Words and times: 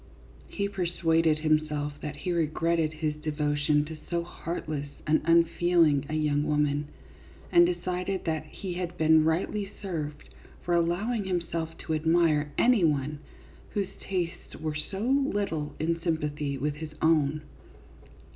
He 0.47 0.67
persuaded 0.67 1.37
himself 1.37 1.93
that 2.01 2.15
he 2.15 2.31
re 2.33 2.47
gretted 2.47 2.91
his 2.91 3.13
devotion 3.21 3.85
to 3.85 3.97
so 4.09 4.23
heartless 4.23 4.89
and 5.05 5.21
unfeeling 5.25 6.07
a 6.09 6.15
young 6.15 6.43
woman, 6.43 6.87
and 7.51 7.67
decided 7.67 8.25
that 8.25 8.45
he 8.47 8.73
had 8.73 8.97
been 8.97 9.23
rightly 9.23 9.71
served 9.79 10.27
for 10.63 10.73
allowing 10.73 11.25
himself 11.25 11.77
to 11.85 11.93
admire 11.93 12.51
any 12.57 12.83
one 12.83 13.19
whose 13.75 13.89
tastes 13.99 14.55
were 14.59 14.73
so 14.73 15.01
little 15.01 15.75
in 15.79 16.01
sympathy 16.01 16.57
with 16.57 16.77
his 16.77 16.89
own. 17.03 17.43